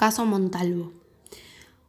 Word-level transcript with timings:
Caso 0.00 0.24
Montalvo. 0.24 0.92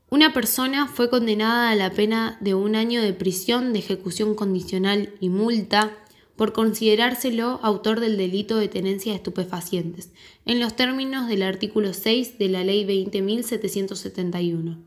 Una 0.10 0.34
persona 0.34 0.88
fue 0.88 1.10
condenada 1.10 1.70
a 1.70 1.76
la 1.76 1.92
pena 1.92 2.38
de 2.42 2.54
un 2.54 2.76
año 2.76 3.02
de 3.02 3.14
prisión 3.14 3.72
de 3.72 3.80
ejecución 3.80 4.36
condicional 4.36 5.14
y 5.22 5.30
multa 5.30 5.98
por 6.36 6.52
considerárselo 6.52 7.62
autor 7.64 8.02
del 8.02 8.18
delito 8.18 8.58
de 8.58 8.68
tenencia 8.68 9.14
de 9.14 9.16
estupefacientes, 9.16 10.10
en 10.46 10.60
los 10.60 10.76
términos 10.76 11.30
del 11.30 11.42
artículo 11.42 11.94
6 11.94 12.38
de 12.38 12.50
la 12.50 12.66
Ley 12.66 12.86
20.771. 12.86 14.78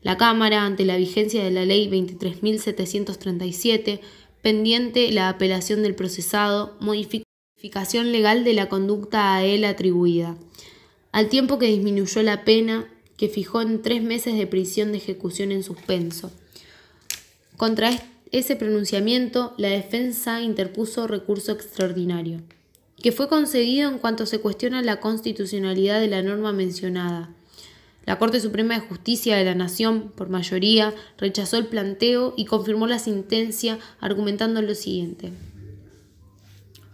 La 0.00 0.16
Cámara, 0.16 0.64
ante 0.64 0.84
la 0.84 0.98
vigencia 0.98 1.42
de 1.42 1.50
la 1.50 1.64
Ley 1.64 1.90
23.737, 1.90 3.98
pendiente 4.42 5.10
la 5.10 5.28
apelación 5.28 5.82
del 5.82 5.96
procesado, 5.96 6.76
modificación 6.78 8.12
legal 8.12 8.44
de 8.44 8.52
la 8.52 8.68
conducta 8.68 9.34
a 9.34 9.44
él 9.44 9.64
atribuida, 9.64 10.36
al 11.12 11.28
tiempo 11.28 11.58
que 11.58 11.66
disminuyó 11.66 12.22
la 12.22 12.44
pena 12.44 12.88
que 13.16 13.28
fijó 13.28 13.62
en 13.62 13.82
tres 13.82 14.02
meses 14.02 14.36
de 14.36 14.46
prisión 14.46 14.90
de 14.90 14.98
ejecución 14.98 15.52
en 15.52 15.62
suspenso. 15.62 16.32
Contra 17.56 17.92
ese 18.32 18.56
pronunciamiento, 18.56 19.54
la 19.58 19.68
defensa 19.68 20.40
interpuso 20.40 21.06
recurso 21.06 21.52
extraordinario, 21.52 22.40
que 23.00 23.12
fue 23.12 23.28
concedido 23.28 23.90
en 23.90 23.98
cuanto 23.98 24.26
se 24.26 24.40
cuestiona 24.40 24.82
la 24.82 25.00
constitucionalidad 25.00 26.00
de 26.00 26.08
la 26.08 26.22
norma 26.22 26.52
mencionada. 26.52 27.30
La 28.06 28.18
Corte 28.18 28.40
Suprema 28.40 28.74
de 28.74 28.80
Justicia 28.80 29.36
de 29.36 29.44
la 29.44 29.54
Nación, 29.54 30.10
por 30.16 30.28
mayoría, 30.28 30.92
rechazó 31.18 31.58
el 31.58 31.66
planteo 31.66 32.34
y 32.36 32.46
confirmó 32.46 32.86
la 32.86 32.98
sentencia 32.98 33.78
argumentando 34.00 34.62
lo 34.62 34.74
siguiente. 34.74 35.30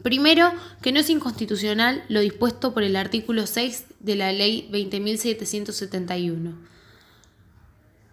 Primero, 0.02 0.52
que 0.80 0.92
no 0.92 1.00
es 1.00 1.10
inconstitucional 1.10 2.04
lo 2.08 2.20
dispuesto 2.20 2.72
por 2.72 2.84
el 2.84 2.96
artículo 2.96 3.46
6 3.46 3.84
de 4.00 4.16
la 4.16 4.32
Ley 4.32 4.68
20.771, 4.70 6.54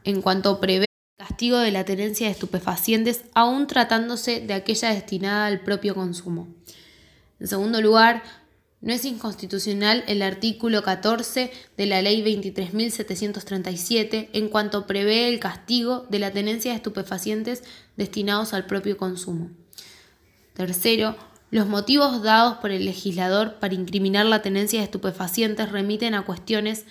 en 0.04 0.22
cuanto 0.22 0.60
prevé 0.60 0.86
el 1.20 1.28
castigo 1.28 1.60
de 1.60 1.72
la 1.72 1.86
tenencia 1.86 2.28
de 2.28 2.34
estupefacientes, 2.34 3.26
aún 3.34 3.68
tratándose 3.68 4.40
de 4.40 4.54
aquella 4.54 4.90
destinada 4.90 5.46
al 5.46 5.62
propio 5.62 5.94
consumo. 5.94 6.48
En 7.40 7.48
segundo 7.48 7.82
lugar, 7.82 8.24
no 8.82 8.94
es 8.94 9.06
inconstitucional 9.06 10.04
el 10.08 10.22
artículo 10.22 10.84
14 10.84 11.52
de 11.76 11.86
la 11.86 12.02
Ley 12.02 12.24
23.737 12.24 14.30
en 14.34 14.50
cuanto 14.50 14.86
prevé 14.86 15.28
el 15.28 15.40
castigo 15.40 16.06
de 16.10 16.20
la 16.20 16.32
tenencia 16.32 16.72
de 16.72 16.78
estupefacientes 16.78 17.64
destinados 17.96 18.54
al 18.54 18.68
propio 18.68 18.98
consumo. 18.98 19.50
Tercero, 20.54 21.16
los 21.56 21.70
motivos 21.70 22.22
dados 22.22 22.58
por 22.58 22.72
el 22.72 22.84
legislador 22.84 23.54
para 23.62 23.76
incriminar 23.76 24.26
la 24.26 24.42
tenencia 24.42 24.80
de 24.80 24.84
estupefacientes 24.84 25.72
remiten 25.72 26.14
a 26.14 26.24
cuestiones 26.24 26.84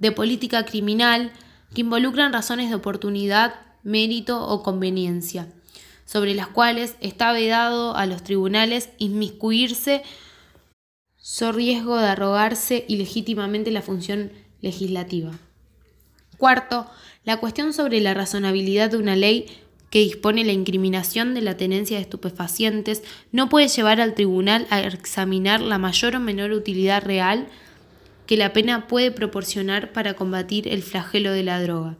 de 0.00 0.10
política 0.10 0.64
criminal 0.64 1.30
que 1.72 1.82
involucran 1.82 2.32
razones 2.32 2.68
de 2.68 2.74
oportunidad, 2.74 3.54
mérito 3.84 4.44
o 4.44 4.64
conveniencia, 4.64 5.46
sobre 6.04 6.34
las 6.34 6.48
cuales 6.48 6.96
está 6.98 7.30
vedado 7.30 7.94
a 7.94 8.06
los 8.06 8.24
tribunales 8.24 8.88
inmiscuirse 8.98 10.02
so 11.16 11.52
riesgo 11.52 11.96
de 11.96 12.08
arrogarse 12.08 12.84
ilegítimamente 12.88 13.70
la 13.70 13.82
función 13.82 14.32
legislativa. 14.62 15.30
Cuarto, 16.38 16.90
la 17.22 17.36
cuestión 17.36 17.72
sobre 17.72 18.00
la 18.00 18.14
razonabilidad 18.14 18.90
de 18.90 18.96
una 18.96 19.14
ley 19.14 19.46
que 19.92 19.98
dispone 19.98 20.42
la 20.42 20.52
incriminación 20.52 21.34
de 21.34 21.42
la 21.42 21.58
tenencia 21.58 21.98
de 21.98 22.02
estupefacientes 22.02 23.02
no 23.30 23.50
puede 23.50 23.68
llevar 23.68 24.00
al 24.00 24.14
tribunal 24.14 24.66
a 24.70 24.80
examinar 24.80 25.60
la 25.60 25.76
mayor 25.76 26.16
o 26.16 26.20
menor 26.20 26.52
utilidad 26.52 27.04
real 27.04 27.46
que 28.26 28.38
la 28.38 28.54
pena 28.54 28.88
puede 28.88 29.10
proporcionar 29.10 29.92
para 29.92 30.14
combatir 30.14 30.66
el 30.66 30.82
flagelo 30.82 31.32
de 31.32 31.42
la 31.42 31.62
droga, 31.62 31.98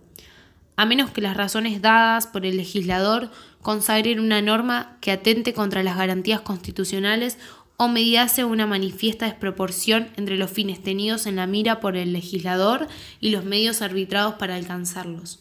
a 0.76 0.86
menos 0.86 1.10
que 1.10 1.20
las 1.20 1.36
razones 1.36 1.82
dadas 1.82 2.26
por 2.26 2.46
el 2.46 2.56
legislador 2.56 3.30
consagren 3.60 4.20
una 4.20 4.40
norma 4.40 4.96
que 5.02 5.12
atente 5.12 5.52
contra 5.52 5.82
las 5.82 5.98
garantías 5.98 6.40
constitucionales 6.40 7.36
o 7.76 7.88
mediase 7.88 8.44
una 8.44 8.66
manifiesta 8.66 9.26
desproporción 9.26 10.08
entre 10.16 10.38
los 10.38 10.50
fines 10.50 10.82
tenidos 10.82 11.26
en 11.26 11.36
la 11.36 11.46
mira 11.46 11.78
por 11.80 11.98
el 11.98 12.14
legislador 12.14 12.88
y 13.20 13.28
los 13.32 13.44
medios 13.44 13.82
arbitrados 13.82 14.36
para 14.36 14.56
alcanzarlos. 14.56 15.40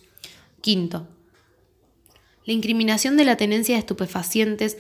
Quinto, 0.60 1.08
la 2.46 2.54
incriminación 2.54 3.18
de 3.18 3.26
la 3.26 3.38
tenencia 3.38 3.76
de 3.76 3.80
estupefacientes 3.80 4.78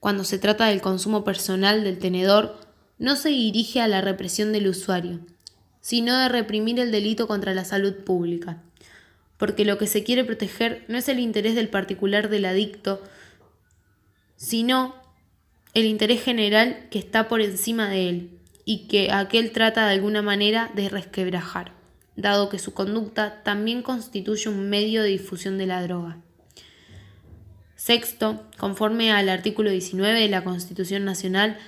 cuando 0.00 0.24
se 0.24 0.38
trata 0.38 0.66
del 0.66 0.80
consumo 0.80 1.24
personal 1.24 1.84
del 1.84 1.98
tenedor 1.98 2.58
no 2.98 3.16
se 3.16 3.28
dirige 3.28 3.80
a 3.80 3.88
la 3.88 4.00
represión 4.00 4.52
del 4.52 4.68
usuario, 4.68 5.20
sino 5.80 6.18
de 6.18 6.28
reprimir 6.28 6.78
el 6.80 6.90
delito 6.90 7.26
contra 7.26 7.54
la 7.54 7.64
salud 7.64 7.94
pública, 8.04 8.62
porque 9.36 9.64
lo 9.64 9.78
que 9.78 9.86
se 9.86 10.04
quiere 10.04 10.24
proteger 10.24 10.84
no 10.88 10.98
es 10.98 11.08
el 11.08 11.18
interés 11.18 11.54
del 11.54 11.68
particular 11.68 12.28
del 12.28 12.44
adicto, 12.44 13.02
sino 14.36 14.94
el 15.74 15.84
interés 15.84 16.22
general 16.22 16.88
que 16.90 16.98
está 16.98 17.28
por 17.28 17.40
encima 17.40 17.88
de 17.88 18.08
él 18.08 18.38
y 18.64 18.86
que 18.88 19.10
aquel 19.10 19.52
trata 19.52 19.86
de 19.86 19.92
alguna 19.92 20.22
manera 20.22 20.70
de 20.74 20.88
resquebrajar, 20.88 21.72
dado 22.16 22.48
que 22.48 22.58
su 22.58 22.72
conducta 22.74 23.42
también 23.42 23.82
constituye 23.82 24.48
un 24.48 24.68
medio 24.68 25.02
de 25.02 25.08
difusión 25.08 25.58
de 25.58 25.66
la 25.66 25.82
droga. 25.82 26.18
Sexto, 27.84 28.44
conforme 28.58 29.10
al 29.10 29.28
artículo 29.28 29.68
19 29.68 30.20
de 30.20 30.28
la 30.28 30.44
Constitución 30.44 31.04
Nacional, 31.04 31.58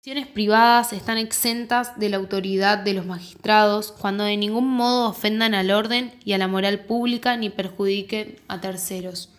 acciones 0.00 0.26
privadas 0.26 0.92
están 0.92 1.16
exentas 1.16 1.96
de 1.96 2.08
la 2.08 2.16
autoridad 2.16 2.78
de 2.78 2.92
los 2.92 3.06
magistrados 3.06 3.92
cuando 3.92 4.24
de 4.24 4.36
ningún 4.36 4.66
modo 4.66 5.08
ofendan 5.08 5.54
al 5.54 5.70
orden 5.70 6.12
y 6.24 6.32
a 6.32 6.38
la 6.38 6.48
moral 6.48 6.80
pública 6.86 7.36
ni 7.36 7.50
perjudiquen 7.50 8.40
a 8.48 8.60
terceros. 8.60 9.33